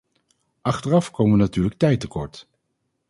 Achteraf 0.61 1.11
komen 1.11 1.37
we 1.37 1.37
natuurlijk 1.43 1.77
tijd 1.77 1.99
tekort. 1.99 2.47